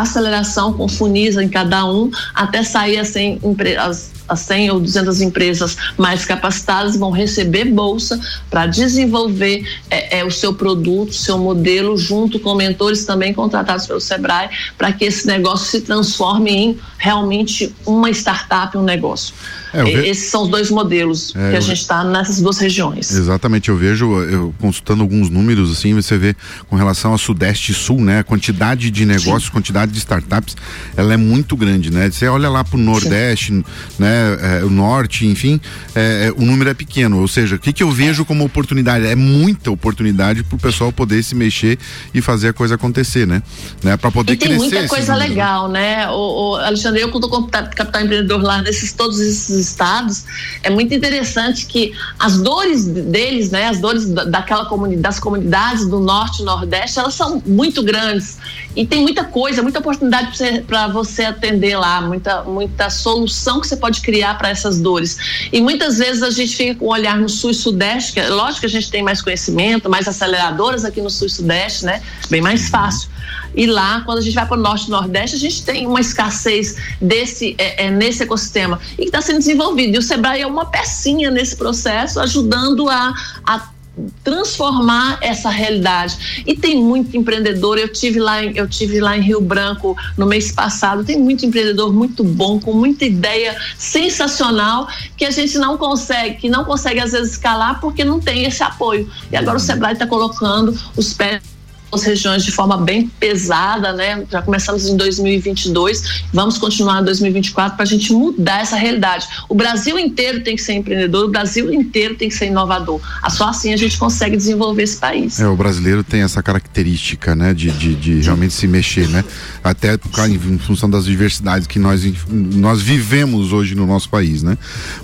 [0.00, 3.40] aceleração com funis em cada um, até sair a 100,
[3.78, 10.24] as, as 100 ou 200 empresas mais capacitadas vão receber bolsa para desenvolver é, é,
[10.24, 15.26] o seu produto, seu modelo, junto com mentores também contratados pelo Sebrae, para que esse
[15.26, 19.34] negócio se transforme em realmente uma startup, um negócio.
[19.74, 20.08] É, ve...
[20.08, 23.10] Esses são os dois modelos é, que a gente está nessas duas regiões.
[23.10, 26.36] Exatamente, eu vejo, eu consultando alguns números assim, você vê
[26.68, 28.20] com relação ao Sudeste e Sul, né?
[28.20, 29.50] A quantidade de negócios, Sim.
[29.50, 30.56] quantidade de startups,
[30.96, 32.08] ela é muito grande, né?
[32.08, 33.64] Você olha lá para o Nordeste, Sim.
[33.98, 34.13] né?
[34.14, 35.60] É, o Norte, enfim,
[35.94, 37.20] é, é, o número é pequeno.
[37.20, 39.06] Ou seja, o que, que eu vejo como oportunidade?
[39.06, 41.78] É muita oportunidade para o pessoal poder se mexer
[42.12, 43.42] e fazer a coisa acontecer, né?
[43.82, 43.96] né?
[43.96, 44.74] Para poder e tem crescer.
[44.74, 46.08] muita coisa legal, né?
[46.10, 50.24] O, o Alexandre, eu quando estou capital empreendedor lá nesses todos esses estados,
[50.62, 56.00] é muito interessante que as dores deles, né, as dores daquela comunidade, das comunidades do
[56.00, 58.38] norte e nordeste, elas são muito grandes
[58.76, 63.76] e tem muita coisa, muita oportunidade para você atender lá, muita, muita solução que você
[63.76, 65.48] pode criar para essas dores.
[65.52, 68.28] E muitas vezes a gente fica com um olhar no sul e sudeste, que é,
[68.28, 72.02] lógico que a gente tem mais conhecimento, mais aceleradoras aqui no sul e sudeste, né?
[72.30, 73.08] Bem mais fácil.
[73.54, 76.00] E lá, quando a gente vai para o norte e nordeste, a gente tem uma
[76.00, 79.94] escassez desse é, é, nesse ecossistema e que está sendo desenvolvido.
[79.94, 83.14] E o Sebrae é uma pecinha nesse processo, ajudando a,
[83.44, 83.73] a
[84.22, 86.42] transformar essa realidade.
[86.46, 90.26] E tem muito empreendedor, eu tive lá em, eu tive lá em Rio Branco no
[90.26, 95.76] mês passado, tem muito empreendedor muito bom, com muita ideia sensacional que a gente não
[95.76, 99.08] consegue, que não consegue às vezes escalar porque não tem esse apoio.
[99.30, 101.53] E agora o Sebrae está colocando os pés
[102.02, 104.24] regiões de forma bem pesada, né?
[104.30, 109.26] Já começamos em 2022, vamos continuar em 2024 para a gente mudar essa realidade.
[109.48, 113.00] O Brasil inteiro tem que ser empreendedor, o Brasil inteiro tem que ser inovador.
[113.30, 115.38] Só assim a gente consegue desenvolver esse país.
[115.40, 119.24] É, o brasileiro tem essa característica, né, de, de, de realmente se mexer, né?
[119.62, 124.56] Até em função das diversidades que nós, nós vivemos hoje no nosso país, né?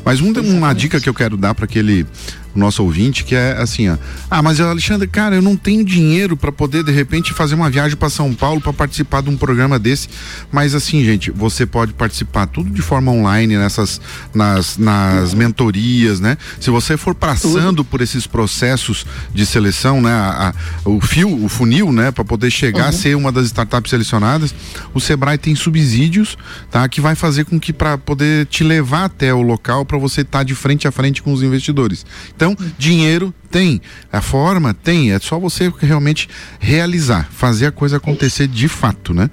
[0.05, 2.07] Mas um, uma dica que eu quero dar para aquele
[2.55, 3.97] nosso ouvinte, que é assim, ó.
[4.31, 7.97] Ah, mas Alexandre, cara, eu não tenho dinheiro para poder de repente fazer uma viagem
[7.97, 10.09] para São Paulo para participar de um programa desse.
[10.51, 14.01] Mas assim, gente, você pode participar tudo de forma online nessas
[14.35, 16.37] nas, nas mentorias, né?
[16.61, 20.49] Se você for passando por esses processos de seleção, né, a,
[20.85, 22.89] a, o fio, o funil, né, para poder chegar uhum.
[22.89, 24.55] a ser uma das startups selecionadas,
[24.95, 26.37] o Sebrae tem subsídios,
[26.71, 30.23] tá, que vai fazer com que para poder te levar até o local para você
[30.23, 32.05] estar tá de frente a frente com os investidores.
[32.41, 36.27] Então, dinheiro tem, a forma tem, é só você realmente
[36.59, 39.29] realizar, fazer a coisa acontecer de fato, né?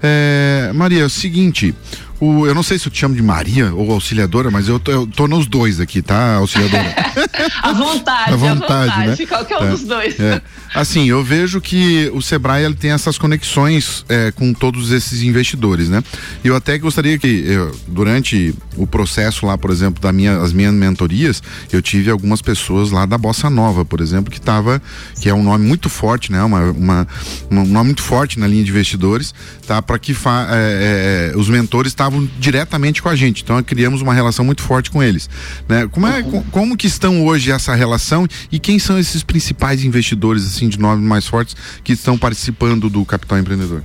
[0.00, 1.74] É, Maria, é o seguinte,
[2.20, 4.90] o, eu não sei se eu te chamo de Maria ou auxiliadora, mas eu tô,
[4.90, 6.94] eu tô nos dois aqui, tá, auxiliadora?
[7.62, 9.26] à vontade, à vontade, né?
[9.26, 10.18] qualquer um é, dos dois.
[10.18, 10.40] É.
[10.74, 15.88] Assim, eu vejo que o Sebrae ele tem essas conexões é, com todos esses investidores,
[15.88, 16.02] né?
[16.44, 20.52] E eu até gostaria que, eu, durante o processo lá, por exemplo, das minha, as
[20.52, 24.80] minhas mentorias, eu tive algumas pessoas lá da Bossa Nova, por exemplo, que tava,
[25.20, 26.42] que é um nome muito forte, né?
[26.42, 27.08] Uma, uma,
[27.50, 29.34] um nome muito forte na linha de investidores,
[29.66, 29.80] tá?
[29.82, 33.42] Para que fa, é, é, os mentores estavam estavam diretamente com a gente.
[33.42, 35.28] Então criamos uma relação muito forte com eles.
[35.68, 35.88] Né?
[35.90, 36.42] Como, é, uhum.
[36.50, 41.04] como que estão hoje essa relação e quem são esses principais investidores assim de nomes
[41.04, 43.82] mais fortes que estão participando do Capital Empreendedor?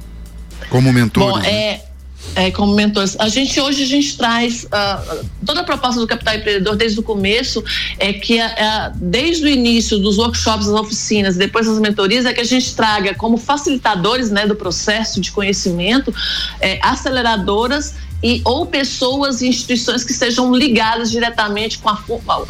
[0.70, 1.34] Como mentores?
[1.34, 1.50] Bom, né?
[1.50, 1.86] é,
[2.36, 3.18] é, como mentores.
[3.20, 7.04] A gente hoje a gente traz uh, toda a proposta do Capital Empreendedor desde o
[7.04, 7.64] começo
[8.00, 8.38] é que
[8.96, 13.14] desde o início dos workshops, das oficinas, depois das mentorias, é que a gente traga
[13.16, 16.14] como facilitadores né, do processo de conhecimento
[16.60, 21.98] é, aceleradoras e ou pessoas e instituições que estejam ligadas diretamente com, a,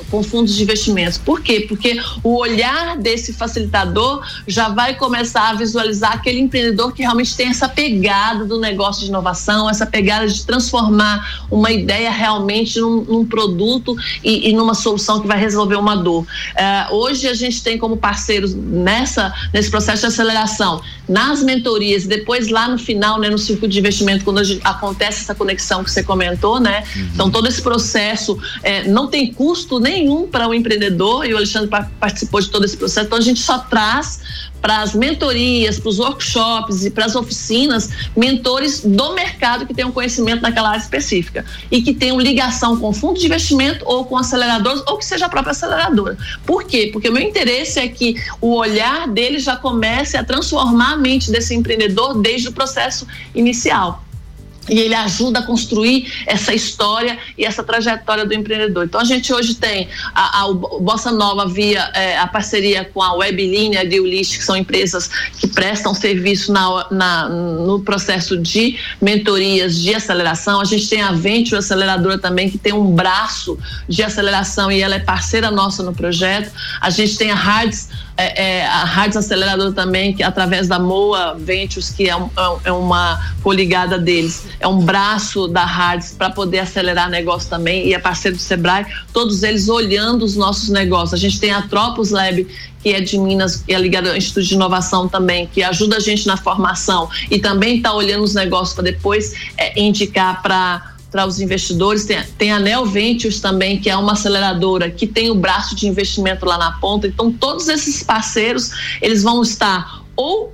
[0.09, 1.17] com fundos de investimentos.
[1.17, 1.65] Por quê?
[1.67, 7.47] Porque o olhar desse facilitador já vai começar a visualizar aquele empreendedor que realmente tem
[7.47, 13.25] essa pegada do negócio de inovação, essa pegada de transformar uma ideia realmente num, num
[13.25, 16.23] produto e, e, numa solução que vai resolver uma dor.
[16.23, 22.49] Uh, hoje a gente tem como parceiros nessa nesse processo de aceleração, nas mentorias, depois
[22.49, 26.59] lá no final, né, no circuito de investimento, quando acontece essa conexão que você comentou,
[26.59, 26.83] né?
[26.95, 27.09] Uhum.
[27.13, 31.69] Então todo esse processo é, não tem custo nenhum para o empreendedor e o Alexandre
[31.99, 33.07] participou de todo esse processo.
[33.07, 34.19] Então a gente só traz
[34.61, 39.91] para as mentorias, para os workshops e para as oficinas, mentores do mercado que tenham
[39.91, 44.83] conhecimento naquela área específica e que tenham ligação com fundos de investimento ou com aceleradores
[44.87, 46.17] ou que seja a própria aceleradora.
[46.45, 46.89] Por quê?
[46.93, 51.31] Porque o meu interesse é que o olhar dele já comece a transformar a mente
[51.31, 54.03] desse empreendedor desde o processo inicial.
[54.69, 58.85] E ele ajuda a construir essa história e essa trajetória do empreendedor.
[58.85, 63.13] Então a gente hoje tem a, a, Bossa Nova via é, a parceria com a
[63.13, 69.75] Webline a Deolist, que são empresas que prestam serviço na, na, no processo de mentorias
[69.75, 70.61] de aceleração.
[70.61, 74.95] A gente tem a Venture Aceleradora também, que tem um braço de aceleração e ela
[74.95, 76.51] é parceira nossa no projeto.
[76.79, 81.35] A gente tem a Hards é, é, a Hards Aceleradora também, que através da Moa
[81.35, 86.29] Ventures, que é, um, é, é uma coligada deles, é um braço da Hards para
[86.29, 91.13] poder acelerar negócio também, e é parceiro do Sebrae, todos eles olhando os nossos negócios.
[91.13, 92.47] A gente tem a Tropos Lab,
[92.81, 95.99] que é de Minas, que é ligada ao Instituto de Inovação também, que ajuda a
[95.99, 101.27] gente na formação e também está olhando os negócios para depois é, indicar para para
[101.27, 102.05] os investidores.
[102.05, 105.85] Tem, tem a Neo Ventures também, que é uma aceleradora que tem o braço de
[105.85, 107.05] investimento lá na ponta.
[107.05, 108.71] Então, todos esses parceiros,
[109.01, 110.53] eles vão estar ou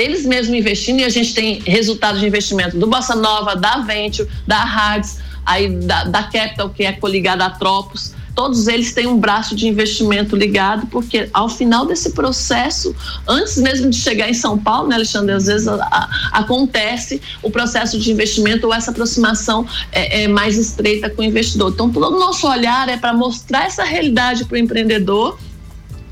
[0.00, 4.28] eles mesmos investindo e a gente tem resultado de investimento do Bossa Nova, da Venture,
[4.46, 9.18] da Hards, aí da, da Capital, que é coligada a Tropos todos eles têm um
[9.18, 12.94] braço de investimento ligado, porque ao final desse processo,
[13.28, 17.50] antes mesmo de chegar em São Paulo, né, Alexandre, às vezes a, a, acontece o
[17.50, 21.72] processo de investimento ou essa aproximação é, é mais estreita com o investidor.
[21.72, 25.38] Então, todo o nosso olhar é para mostrar essa realidade para o empreendedor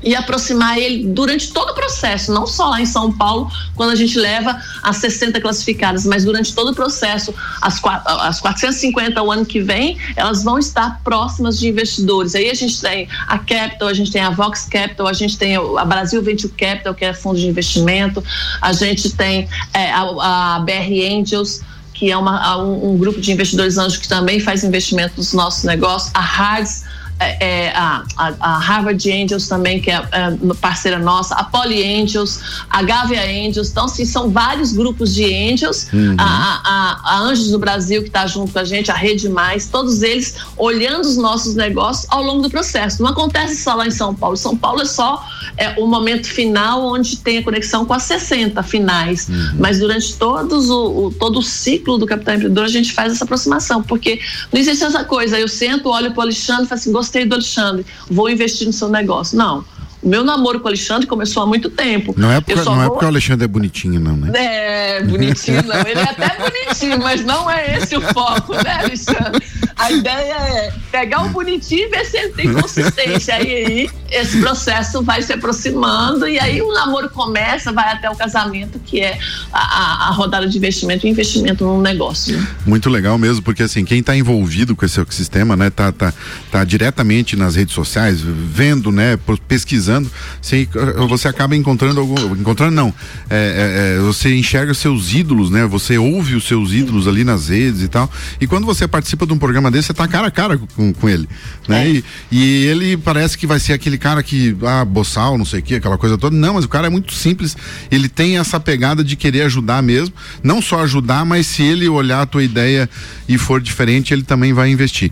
[0.01, 3.95] e aproximar ele durante todo o processo, não só lá em São Paulo, quando a
[3.95, 9.45] gente leva as 60 classificadas, mas durante todo o processo, as, as 450 o ano
[9.45, 12.35] que vem, elas vão estar próximas de investidores.
[12.35, 15.55] Aí a gente tem a Capital, a gente tem a Vox Capital, a gente tem
[15.55, 18.23] a Brasil Venture Capital, que é fundo de investimento,
[18.61, 21.61] a gente tem é, a, a BR Angels,
[21.93, 25.65] que é uma, um, um, grupo de investidores anjos que também faz investimento nos nossos
[25.65, 26.85] negócios, a Hards,
[27.19, 32.39] é, é, a, a, Harvard Angels também, que é, é, parceira nossa, a Poly Angels,
[32.69, 33.69] a Gavia Angels.
[33.69, 36.15] Então, assim, são vários grupos de Angels, uhum.
[36.17, 39.67] a, a, a, Anjos do Brasil, que está junto com a gente, a Rede Mais,
[39.67, 43.03] todos eles olhando os nossos negócios ao longo do processo.
[43.03, 44.37] Não acontece só lá em São Paulo.
[44.37, 45.21] São Paulo é só
[45.57, 49.27] é, o momento final onde tem a conexão com as 60 finais.
[49.27, 49.57] Uhum.
[49.59, 53.25] Mas durante todos o, o, todo o ciclo do Capital Empreendedor, a gente faz essa
[53.25, 54.21] aproximação, porque
[54.53, 55.37] não existe essa coisa.
[55.37, 58.73] Eu sento, olho para o Alexandre e falo assim: gostei do Alexandre, vou investir no
[58.73, 59.37] seu negócio.
[59.37, 59.63] Não.
[60.01, 62.13] O meu namoro com o Alexandre começou há muito tempo.
[62.15, 62.83] Não é porque, não é vou...
[62.83, 64.31] é porque o Alexandre é bonitinho, não, né?
[64.33, 65.75] É, bonitinho não.
[65.81, 69.45] Ele é até bonitinho, mas não é esse o foco, né, Alexandre?
[69.79, 73.35] A ideia é pegar o bonitinho e ver se ele tem consistência.
[73.35, 78.15] Aí, aí esse processo vai se aproximando e aí o namoro começa, vai até o
[78.15, 79.17] casamento, que é
[79.53, 82.37] a, a rodada de investimento e investimento num negócio.
[82.37, 82.47] Né?
[82.65, 86.13] Muito legal mesmo, porque assim, quem está envolvido com esse ecossistema, né, tá, tá,
[86.51, 89.17] tá diretamente nas redes sociais, vendo, né,
[89.47, 90.11] pesquisando,
[90.41, 90.67] você,
[91.07, 92.35] você acaba encontrando algum.
[92.35, 92.93] Encontrando não.
[93.29, 95.65] É, é, é, você enxerga seus ídolos, né?
[95.65, 98.11] Você ouve os seus ídolos ali nas redes e tal.
[98.39, 101.09] E quando você participa de um programa desse, você tá cara a cara com, com
[101.09, 101.27] ele,
[101.67, 101.87] né?
[101.87, 101.89] É.
[101.89, 105.63] E, e, ele parece que vai ser aquele cara que, ah, boçal, não sei o
[105.63, 106.35] que, aquela coisa toda.
[106.35, 107.55] Não, mas o cara é muito simples.
[107.91, 110.13] Ele tem essa pegada de querer ajudar mesmo.
[110.43, 112.89] Não só ajudar, mas se ele olhar a tua ideia
[113.27, 115.11] e for diferente, ele também vai investir.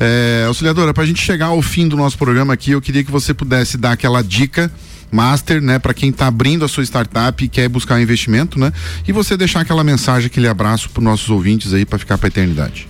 [0.00, 3.10] É, auxiliadora, para a gente chegar ao fim do nosso programa aqui, eu queria que
[3.10, 4.70] você pudesse dar aquela dica
[5.10, 8.72] master, né, para quem está abrindo a sua startup e quer buscar investimento, né?
[9.06, 12.28] E você deixar aquela mensagem, aquele abraço para nossos ouvintes aí para ficar para a
[12.28, 12.88] eternidade.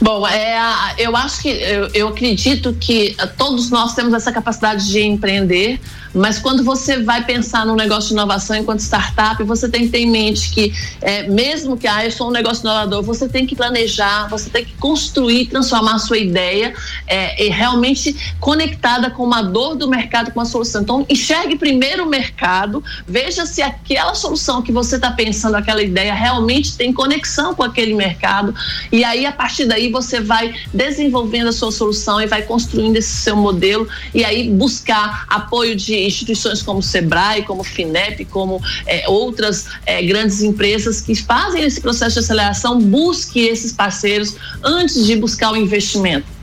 [0.00, 0.56] Bom, é,
[0.96, 5.80] eu acho que eu, eu acredito que todos nós temos essa capacidade de empreender,
[6.14, 9.98] mas quando você vai pensar num negócio de inovação enquanto startup, você tem que ter
[9.98, 13.54] em mente que, é, mesmo que ah, eu sou um negócio inovador, você tem que
[13.54, 16.74] planejar, você tem que construir, transformar a sua ideia
[17.06, 20.82] é, é realmente conectada com uma dor do mercado, com uma solução.
[20.82, 26.14] Então, enxergue primeiro o mercado, veja se aquela solução que você está pensando, aquela ideia,
[26.14, 28.54] realmente tem conexão com aquele mercado.
[28.90, 33.12] E aí, a partir daí, você vai desenvolvendo a sua solução e vai construindo esse
[33.12, 38.60] seu modelo e aí buscar apoio de instituições como o Sebrae, como o FINEP, como
[38.86, 45.06] é, outras é, grandes empresas que fazem esse processo de aceleração, busque esses parceiros antes
[45.06, 46.37] de buscar o investimento.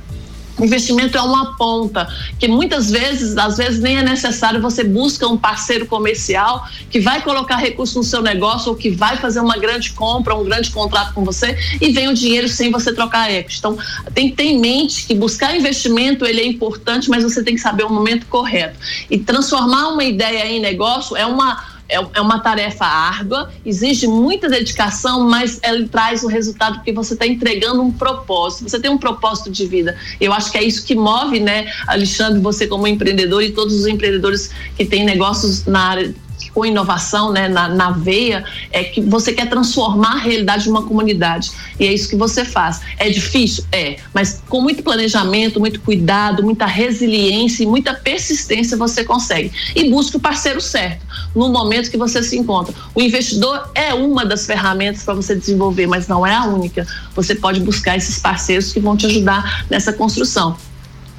[0.59, 2.07] Investimento é uma ponta
[2.39, 4.61] que muitas vezes, às vezes nem é necessário.
[4.61, 9.17] Você busca um parceiro comercial que vai colocar recurso no seu negócio ou que vai
[9.17, 12.93] fazer uma grande compra, um grande contrato com você e vem o dinheiro sem você
[12.93, 13.59] trocar equity.
[13.59, 13.77] Então,
[14.13, 17.61] tem que ter em mente que buscar investimento ele é importante, mas você tem que
[17.61, 18.79] saber o momento correto.
[19.09, 24.49] E transformar uma ideia em negócio é uma é, é uma tarefa árdua, exige muita
[24.49, 28.97] dedicação, mas ela traz o resultado porque você está entregando um propósito, você tem um
[28.97, 29.97] propósito de vida.
[30.19, 33.87] Eu acho que é isso que move, né, Alexandre, você como empreendedor e todos os
[33.87, 36.15] empreendedores que têm negócios na área
[36.53, 40.83] com inovação né, na, na veia, é que você quer transformar a realidade de uma
[40.83, 41.51] comunidade.
[41.79, 42.81] E é isso que você faz.
[42.97, 43.65] É difícil?
[43.71, 43.97] É.
[44.13, 49.51] Mas com muito planejamento, muito cuidado, muita resiliência e muita persistência você consegue.
[49.75, 51.05] E busque o parceiro certo
[51.35, 52.73] no momento que você se encontra.
[52.93, 56.87] O investidor é uma das ferramentas para você desenvolver, mas não é a única.
[57.13, 60.55] Você pode buscar esses parceiros que vão te ajudar nessa construção.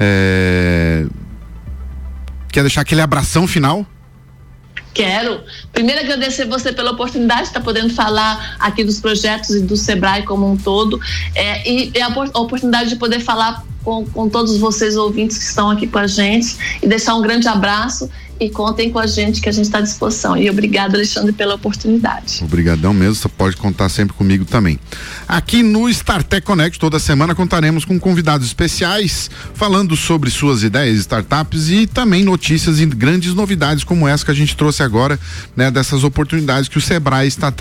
[0.00, 1.04] É,
[2.58, 3.86] Quer deixar aquele abração final?
[4.92, 5.44] Quero.
[5.72, 10.24] Primeiro agradecer você pela oportunidade de estar podendo falar aqui dos projetos e do Sebrae
[10.24, 11.00] como um todo.
[11.36, 15.70] É, e, e a oportunidade de poder falar com, com todos vocês ouvintes que estão
[15.70, 19.48] aqui com a gente e deixar um grande abraço e contem com a gente que
[19.48, 20.36] a gente está à disposição.
[20.36, 22.40] E obrigado, Alexandre, pela oportunidade.
[22.42, 24.78] Obrigadão mesmo, você pode contar sempre comigo também.
[25.26, 31.68] Aqui no StarTech Connect, toda semana contaremos com convidados especiais falando sobre suas ideias, startups
[31.68, 35.18] e também notícias e grandes novidades como essa que a gente trouxe agora,
[35.56, 37.52] né, dessas oportunidades que o Sebrae está,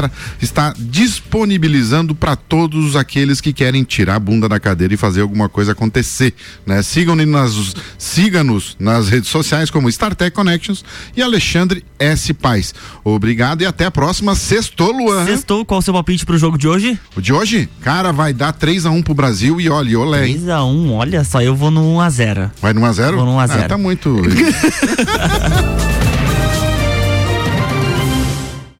[0.41, 5.49] está disponibilizando para todos aqueles que querem tirar a bunda da cadeira e fazer alguma
[5.49, 6.33] coisa acontecer,
[6.65, 6.81] né?
[6.81, 10.66] Sigam-nos nas, siga-nos nas redes sociais como StarTech Connect
[11.15, 12.33] e Alexandre S.
[12.33, 12.73] Paz.
[13.03, 14.35] Obrigado e até a próxima.
[14.35, 15.25] Sextou, Luan.
[15.25, 16.99] Sextou, qual o seu palpite pro jogo de hoje?
[17.15, 17.69] O de hoje?
[17.81, 20.27] Cara, vai dar 3x1 um pro Brasil e olha, olé.
[20.27, 22.51] 3x1, um, olha só, eu vou no 1x0.
[22.61, 23.15] Vai no 1x0?
[23.15, 23.63] Vou no 1x0.
[23.63, 24.15] Ah, tá muito.